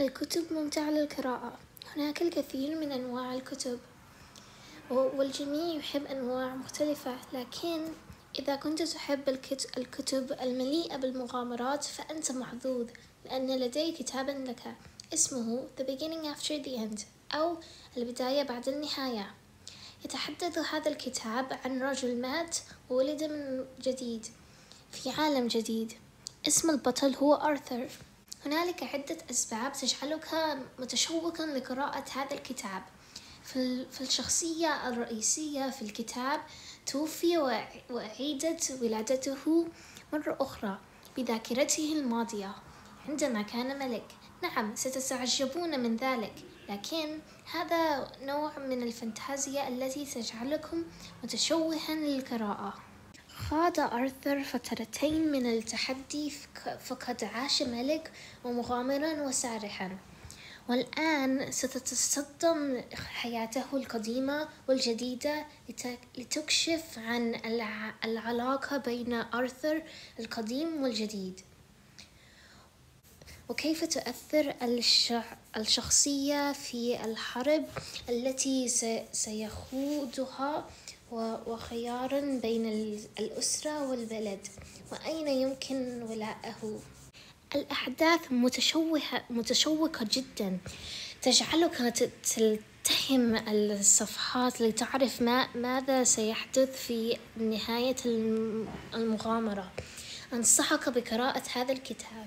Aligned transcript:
الكتب 0.00 0.52
ممتعة 0.52 0.90
للقراءة. 0.90 1.58
هناك 1.96 2.22
الكثير 2.22 2.78
من 2.78 2.92
أنواع 2.92 3.34
الكتب 3.34 3.78
والجميع 4.90 5.76
يحب 5.76 6.04
أنواع 6.04 6.54
مختلفة. 6.54 7.16
لكن 7.32 7.84
إذا 8.38 8.56
كنت 8.56 8.82
تحب 8.82 9.28
الكتب 9.78 10.32
المليئة 10.32 10.96
بالمغامرات 10.96 11.84
فأنت 11.84 12.32
محظوظ 12.32 12.86
لأن 13.24 13.58
لدي 13.60 13.92
كتابا 13.92 14.30
لك 14.30 14.74
اسمه 15.14 15.64
The 15.78 15.82
beginning 15.82 16.36
after 16.36 16.64
the 16.64 16.76
end 16.78 17.00
أو 17.34 17.56
البداية 17.96 18.42
بعد 18.42 18.68
النهاية. 18.68 19.34
يتحدث 20.04 20.58
هذا 20.58 20.90
الكتاب 20.90 21.58
عن 21.64 21.82
رجل 21.82 22.20
مات 22.20 22.56
وولد 22.90 23.24
من 23.24 23.64
جديد 23.82 24.26
في 24.92 25.10
عالم 25.10 25.46
جديد. 25.46 25.92
اسم 26.48 26.70
البطل 26.70 27.14
هو 27.14 27.34
آرثر 27.34 27.88
هنالك 28.46 28.82
عدة 28.82 29.18
أسباب 29.30 29.72
تجعلك 29.72 30.58
متشوقا 30.78 31.46
لقراءة 31.46 32.04
هذا 32.14 32.34
الكتاب. 32.34 32.82
في 33.44 34.00
الشخصية 34.00 34.88
الرئيسية 34.88 35.70
في 35.70 35.82
الكتاب 35.82 36.40
توفي 36.86 37.38
وأعيدت 37.90 38.78
ولادته 38.82 39.68
مرة 40.12 40.36
أخرى 40.40 40.78
بذاكرته 41.16 41.92
الماضية. 41.92 42.54
عندما 43.08 43.42
كان 43.42 43.78
ملك. 43.78 44.06
نعم 44.42 44.76
ستتعجبون 44.76 45.80
من 45.80 45.96
ذلك 45.96 46.34
لكن 46.68 47.18
هذا 47.52 48.12
نوع 48.20 48.58
من 48.58 48.82
الفانتازيا 48.82 49.68
التي 49.68 50.04
تجعلكم 50.04 50.84
متشوها 51.24 51.94
للقراءة. 51.94 52.74
خاض 53.50 53.80
آرثر 53.80 54.42
فترتين 54.42 55.32
من 55.32 55.46
التحدي 55.46 56.32
فقد 56.80 57.24
عاش 57.24 57.62
ملك 57.62 58.12
ومغامرا 58.44 59.22
وسارحا. 59.22 59.96
والآن 60.68 61.52
ستتصدم 61.52 62.80
حياته 62.94 63.64
القديمة 63.72 64.48
والجديدة 64.68 65.46
لتكشف 66.18 66.98
عن 66.98 67.40
العلاقة 68.04 68.76
بين 68.76 69.12
آرثر 69.14 69.82
القديم 70.20 70.82
والجديد. 70.82 71.40
وكيف 73.48 73.84
تؤثر 73.84 74.54
الشخصية 75.56 76.52
في 76.52 77.04
الحرب 77.04 77.64
التي 78.08 78.68
سيخوضها 79.12 80.68
وخيارا 81.46 82.20
بين 82.20 82.66
الأسرة 83.18 83.90
والبلد؟ 83.90 84.46
وأين 84.92 85.28
يمكن 85.28 86.02
ولاءه؟ 86.02 86.80
الأحداث 87.54 88.20
متشوهة 88.30 89.24
متشوقة 89.30 90.06
جدا. 90.12 90.58
تجعلك 91.22 92.08
تلتهم 92.34 93.36
الصفحات 93.48 94.60
لتعرف 94.60 95.22
ما 95.22 95.48
ماذا 95.54 96.04
سيحدث 96.04 96.86
في 96.86 97.18
نهاية 97.36 97.96
المغامرة. 98.94 99.72
أنصحك 100.32 100.88
بقراءة 100.88 101.42
هذا 101.54 101.72
الكتاب. 101.72 102.26